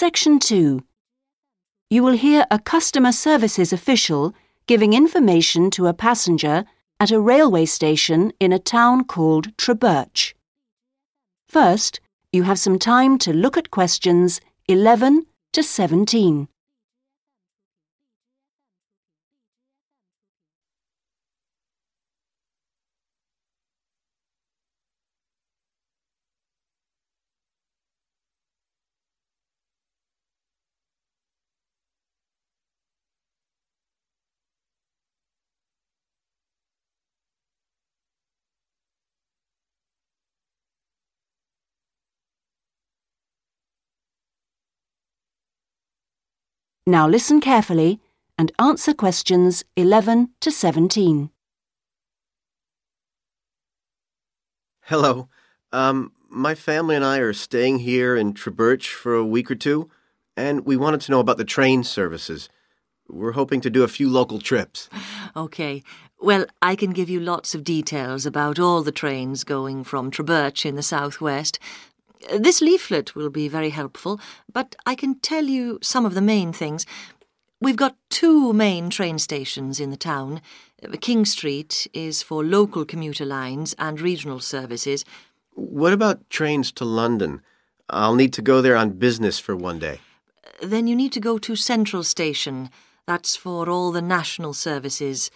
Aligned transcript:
Section 0.00 0.38
2. 0.38 0.82
You 1.90 2.02
will 2.02 2.16
hear 2.16 2.46
a 2.50 2.58
customer 2.58 3.12
services 3.12 3.70
official 3.70 4.32
giving 4.66 4.94
information 4.94 5.70
to 5.72 5.88
a 5.88 5.92
passenger 5.92 6.64
at 6.98 7.10
a 7.10 7.20
railway 7.20 7.66
station 7.66 8.32
in 8.40 8.50
a 8.50 8.58
town 8.58 9.04
called 9.04 9.54
Trebirch. 9.58 10.32
First, 11.50 12.00
you 12.32 12.44
have 12.44 12.58
some 12.58 12.78
time 12.78 13.18
to 13.18 13.34
look 13.34 13.58
at 13.58 13.70
questions 13.70 14.40
11 14.68 15.26
to 15.52 15.62
17. 15.62 16.48
Now 46.90 47.06
listen 47.06 47.40
carefully 47.40 48.00
and 48.36 48.50
answer 48.58 48.92
questions 48.92 49.62
11 49.76 50.30
to 50.40 50.50
17. 50.50 51.30
Hello. 54.86 55.28
Um, 55.70 56.10
my 56.28 56.56
family 56.56 56.96
and 56.96 57.04
I 57.04 57.18
are 57.18 57.32
staying 57.32 57.78
here 57.78 58.16
in 58.16 58.34
Trebirch 58.34 58.88
for 58.88 59.14
a 59.14 59.24
week 59.24 59.52
or 59.52 59.54
two, 59.54 59.88
and 60.36 60.66
we 60.66 60.76
wanted 60.76 61.00
to 61.02 61.12
know 61.12 61.20
about 61.20 61.38
the 61.38 61.44
train 61.44 61.84
services. 61.84 62.48
We're 63.08 63.38
hoping 63.38 63.60
to 63.60 63.70
do 63.70 63.84
a 63.84 63.88
few 63.88 64.10
local 64.10 64.40
trips. 64.40 64.88
OK. 65.36 65.84
Well, 66.18 66.44
I 66.60 66.74
can 66.74 66.90
give 66.90 67.08
you 67.08 67.20
lots 67.20 67.54
of 67.54 67.62
details 67.62 68.26
about 68.26 68.58
all 68.58 68.82
the 68.82 68.90
trains 68.90 69.44
going 69.44 69.84
from 69.84 70.10
Trebirch 70.10 70.66
in 70.66 70.74
the 70.74 70.82
southwest. 70.82 71.60
This 72.36 72.60
leaflet 72.60 73.14
will 73.14 73.30
be 73.30 73.48
very 73.48 73.70
helpful, 73.70 74.20
but 74.52 74.76
I 74.84 74.94
can 74.94 75.18
tell 75.20 75.44
you 75.44 75.78
some 75.82 76.04
of 76.04 76.14
the 76.14 76.20
main 76.20 76.52
things. 76.52 76.84
We've 77.60 77.76
got 77.76 77.96
two 78.08 78.52
main 78.52 78.90
train 78.90 79.18
stations 79.18 79.80
in 79.80 79.90
the 79.90 79.96
town. 79.96 80.40
King 81.00 81.24
Street 81.24 81.86
is 81.92 82.22
for 82.22 82.44
local 82.44 82.84
commuter 82.84 83.24
lines 83.24 83.74
and 83.78 84.00
regional 84.00 84.40
services. 84.40 85.04
What 85.54 85.92
about 85.92 86.28
trains 86.30 86.72
to 86.72 86.84
London? 86.84 87.42
I'll 87.88 88.14
need 88.14 88.32
to 88.34 88.42
go 88.42 88.62
there 88.62 88.76
on 88.76 88.90
business 88.90 89.38
for 89.38 89.56
one 89.56 89.78
day. 89.78 90.00
Then 90.62 90.86
you 90.86 90.96
need 90.96 91.12
to 91.12 91.20
go 91.20 91.38
to 91.38 91.56
Central 91.56 92.02
Station. 92.02 92.70
That's 93.06 93.36
for 93.36 93.68
all 93.68 93.92
the 93.92 94.02
national 94.02 94.54
services. 94.54 95.30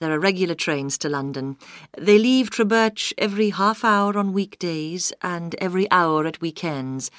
There 0.00 0.12
are 0.12 0.20
regular 0.20 0.54
trains 0.54 0.96
to 0.98 1.08
London. 1.08 1.56
They 1.98 2.18
leave 2.18 2.50
Trebirch 2.50 3.12
every 3.18 3.50
half 3.50 3.84
hour 3.84 4.16
on 4.16 4.32
weekdays 4.32 5.12
and 5.22 5.56
every 5.56 5.90
hour 5.90 6.24
at 6.24 6.40
weekends. 6.40 7.10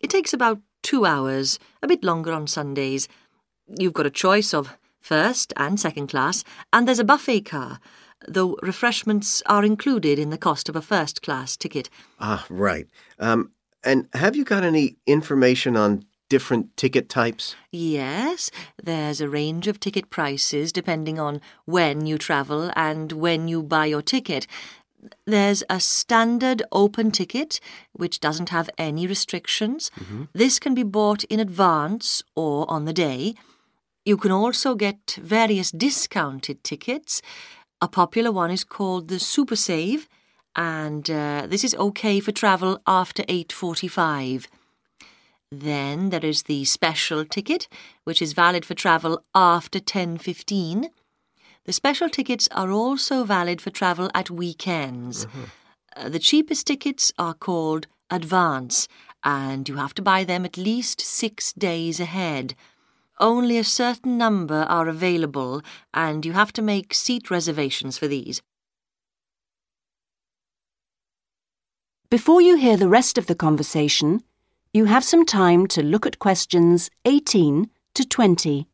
It 0.00 0.10
takes 0.10 0.32
about 0.32 0.60
two 0.82 1.06
hours, 1.06 1.58
a 1.82 1.88
bit 1.88 2.04
longer 2.04 2.30
on 2.30 2.46
Sundays. 2.46 3.08
You've 3.66 3.94
got 3.94 4.06
a 4.06 4.10
choice 4.10 4.54
of 4.54 4.76
first 5.00 5.52
and 5.56 5.80
second 5.80 6.06
class, 6.06 6.44
and 6.72 6.86
there's 6.86 7.00
a 7.00 7.04
buffet 7.04 7.40
car, 7.40 7.80
though 8.28 8.56
refreshments 8.62 9.42
are 9.46 9.64
included 9.64 10.16
in 10.16 10.30
the 10.30 10.38
cost 10.38 10.68
of 10.68 10.76
a 10.76 10.82
first 10.82 11.20
class 11.20 11.56
ticket. 11.56 11.90
Ah, 12.20 12.46
right. 12.48 12.86
Um, 13.18 13.50
and 13.82 14.08
have 14.14 14.36
you 14.36 14.44
got 14.44 14.62
any 14.62 14.96
information 15.06 15.76
on 15.76 16.04
different 16.34 16.76
ticket 16.76 17.06
types? 17.08 17.54
Yes, 17.70 18.50
there's 18.82 19.20
a 19.20 19.28
range 19.28 19.66
of 19.68 19.78
ticket 19.78 20.06
prices 20.10 20.72
depending 20.80 21.16
on 21.26 21.40
when 21.64 22.06
you 22.06 22.16
travel 22.18 22.72
and 22.74 23.12
when 23.24 23.46
you 23.46 23.62
buy 23.62 23.86
your 23.86 24.02
ticket. 24.02 24.48
There's 25.26 25.62
a 25.70 25.78
standard 25.78 26.60
open 26.72 27.12
ticket, 27.20 27.60
which 27.92 28.18
doesn't 28.26 28.48
have 28.48 28.68
any 28.88 29.06
restrictions. 29.06 29.80
Mm-hmm. 30.00 30.24
This 30.32 30.58
can 30.58 30.74
be 30.74 30.82
bought 30.82 31.22
in 31.24 31.38
advance 31.38 32.24
or 32.34 32.68
on 32.68 32.84
the 32.84 32.98
day. 33.06 33.34
You 34.04 34.16
can 34.16 34.32
also 34.32 34.74
get 34.74 35.18
various 35.22 35.70
discounted 35.70 36.64
tickets. 36.64 37.22
A 37.80 37.88
popular 37.88 38.32
one 38.32 38.50
is 38.50 38.64
called 38.64 39.08
the 39.08 39.20
Super 39.34 39.56
Save, 39.68 40.08
and 40.56 41.04
uh, 41.10 41.46
this 41.52 41.64
is 41.64 41.74
okay 41.86 42.16
for 42.20 42.32
travel 42.32 42.72
after 42.86 43.22
8:45. 43.28 44.48
Then 45.60 46.10
there 46.10 46.24
is 46.24 46.42
the 46.42 46.64
special 46.64 47.24
ticket, 47.24 47.68
which 48.02 48.20
is 48.20 48.32
valid 48.32 48.64
for 48.64 48.74
travel 48.74 49.24
after 49.34 49.78
10:15. 49.78 50.90
The 51.64 51.72
special 51.72 52.08
tickets 52.08 52.48
are 52.50 52.72
also 52.72 53.24
valid 53.24 53.60
for 53.62 53.70
travel 53.70 54.10
at 54.14 54.30
weekends. 54.30 55.26
Uh, 55.96 56.08
the 56.08 56.18
cheapest 56.18 56.66
tickets 56.66 57.12
are 57.18 57.34
called 57.34 57.86
advance, 58.10 58.88
and 59.22 59.68
you 59.68 59.76
have 59.76 59.94
to 59.94 60.02
buy 60.02 60.24
them 60.24 60.44
at 60.44 60.56
least 60.56 61.00
6 61.00 61.52
days 61.52 62.00
ahead. 62.00 62.56
Only 63.20 63.56
a 63.56 63.64
certain 63.64 64.18
number 64.18 64.62
are 64.68 64.88
available, 64.88 65.62
and 65.92 66.26
you 66.26 66.32
have 66.32 66.52
to 66.54 66.62
make 66.62 66.92
seat 66.92 67.30
reservations 67.30 67.96
for 67.96 68.08
these. 68.08 68.42
Before 72.10 72.40
you 72.40 72.56
hear 72.56 72.76
the 72.76 72.88
rest 72.88 73.18
of 73.18 73.26
the 73.26 73.36
conversation, 73.36 74.24
you 74.74 74.86
have 74.86 75.04
some 75.04 75.24
time 75.24 75.68
to 75.68 75.84
look 75.84 76.04
at 76.04 76.18
questions 76.18 76.90
18 77.04 77.70
to 77.94 78.04
20. 78.04 78.66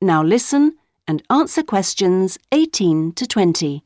Now 0.00 0.22
listen 0.22 0.76
and 1.08 1.24
answer 1.28 1.64
questions 1.64 2.38
18 2.52 3.12
to 3.14 3.26
20. 3.26 3.82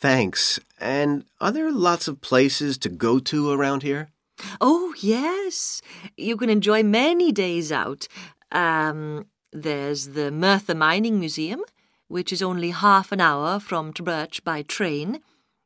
Thanks. 0.00 0.60
And 0.78 1.24
are 1.40 1.52
there 1.52 1.70
lots 1.70 2.08
of 2.08 2.20
places 2.20 2.76
to 2.78 2.88
go 2.88 3.18
to 3.20 3.50
around 3.50 3.82
here? 3.82 4.10
Oh, 4.60 4.94
yes. 5.00 5.80
You 6.16 6.36
can 6.36 6.50
enjoy 6.50 6.82
many 6.82 7.32
days 7.32 7.72
out. 7.72 8.08
Um, 8.52 9.26
there's 9.52 10.08
the 10.08 10.30
Merthyr 10.30 10.74
Mining 10.74 11.18
Museum, 11.18 11.62
which 12.08 12.32
is 12.32 12.42
only 12.42 12.70
half 12.70 13.12
an 13.12 13.20
hour 13.20 13.58
from 13.58 13.92
Trebirch 13.92 14.44
by 14.44 14.62
train. 14.62 15.20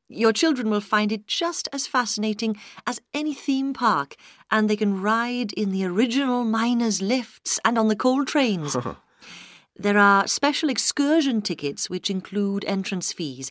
Your 0.09 0.32
children 0.32 0.71
will 0.71 0.81
find 0.81 1.12
it 1.12 1.27
just 1.27 1.69
as 1.72 1.87
fascinating 1.87 2.56
as 2.87 3.00
any 3.15 3.34
theme 3.34 3.72
park, 3.72 4.16
and 4.50 4.69
they 4.69 4.77
can 4.77 5.00
ride 5.00 5.53
in 5.53 5.71
the 5.71 5.84
original 5.84 6.44
miners' 6.44 7.00
lifts 7.00 7.60
and 7.65 7.78
on 7.78 7.88
the 7.88 7.97
coal 7.97 8.25
trains. 8.25 8.77
there 9.77 9.98
are 9.98 10.27
special 10.27 10.69
excursion 10.69 11.42
tickets 11.42 11.88
which 11.88 12.10
include 12.10 12.65
entrance 12.65 13.12
fees. 13.12 13.50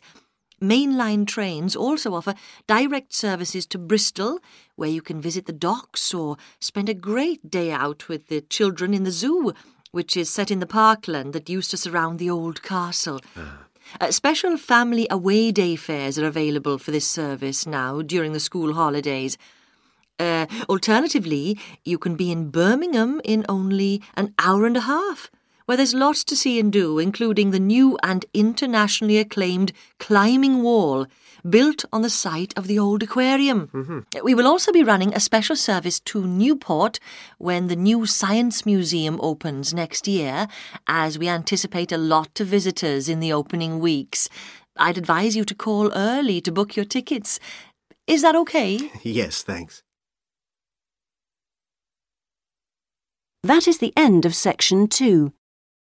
Mainline 0.60 1.26
trains 1.26 1.74
also 1.74 2.14
offer 2.14 2.34
direct 2.66 3.14
services 3.14 3.66
to 3.66 3.78
Bristol, 3.78 4.40
where 4.76 4.90
you 4.90 5.00
can 5.00 5.20
visit 5.20 5.46
the 5.46 5.52
docks 5.52 6.12
or 6.12 6.36
spend 6.60 6.88
a 6.88 6.94
great 6.94 7.50
day 7.50 7.72
out 7.72 8.08
with 8.08 8.28
the 8.28 8.42
children 8.42 8.92
in 8.92 9.04
the 9.04 9.10
zoo, 9.10 9.54
which 9.90 10.16
is 10.16 10.28
set 10.30 10.50
in 10.50 10.60
the 10.60 10.66
parkland 10.66 11.32
that 11.32 11.48
used 11.48 11.70
to 11.70 11.76
surround 11.76 12.18
the 12.18 12.30
old 12.30 12.62
castle. 12.62 13.20
Uh, 14.00 14.10
special 14.10 14.56
family 14.56 15.06
away 15.10 15.50
day 15.50 15.76
fares 15.76 16.18
are 16.18 16.26
available 16.26 16.78
for 16.78 16.90
this 16.90 17.08
service 17.08 17.66
now 17.66 18.02
during 18.02 18.32
the 18.32 18.40
school 18.40 18.74
holidays. 18.74 19.38
Uh, 20.18 20.46
alternatively, 20.68 21.58
you 21.84 21.96
can 21.96 22.14
be 22.14 22.30
in 22.30 22.50
Birmingham 22.50 23.20
in 23.24 23.46
only 23.48 24.02
an 24.14 24.34
hour 24.38 24.66
and 24.66 24.76
a 24.76 24.82
half, 24.82 25.30
where 25.70 25.76
there's 25.76 25.94
lots 25.94 26.24
to 26.24 26.34
see 26.34 26.58
and 26.58 26.72
do, 26.72 26.98
including 26.98 27.52
the 27.52 27.60
new 27.60 27.96
and 28.02 28.26
internationally 28.34 29.18
acclaimed 29.18 29.72
climbing 30.00 30.64
wall 30.64 31.06
built 31.48 31.84
on 31.92 32.02
the 32.02 32.10
site 32.10 32.52
of 32.56 32.66
the 32.66 32.76
old 32.76 33.04
aquarium. 33.04 33.68
Mm-hmm. 33.68 34.24
We 34.24 34.34
will 34.34 34.48
also 34.48 34.72
be 34.72 34.82
running 34.82 35.14
a 35.14 35.20
special 35.20 35.54
service 35.54 36.00
to 36.00 36.26
Newport 36.26 36.98
when 37.38 37.68
the 37.68 37.76
new 37.76 38.04
Science 38.04 38.66
Museum 38.66 39.20
opens 39.22 39.72
next 39.72 40.08
year, 40.08 40.48
as 40.88 41.20
we 41.20 41.28
anticipate 41.28 41.92
a 41.92 41.96
lot 41.96 42.40
of 42.40 42.48
visitors 42.48 43.08
in 43.08 43.20
the 43.20 43.32
opening 43.32 43.78
weeks. 43.78 44.28
I'd 44.76 44.98
advise 44.98 45.36
you 45.36 45.44
to 45.44 45.54
call 45.54 45.92
early 45.94 46.40
to 46.40 46.50
book 46.50 46.74
your 46.74 46.84
tickets. 46.84 47.38
Is 48.08 48.22
that 48.22 48.34
okay? 48.34 48.90
Yes, 49.04 49.44
thanks. 49.44 49.84
That 53.44 53.68
is 53.68 53.78
the 53.78 53.92
end 53.96 54.26
of 54.26 54.34
section 54.34 54.88
2. 54.88 55.32